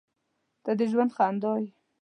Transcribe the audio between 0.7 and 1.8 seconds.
د ژوند خندا یې.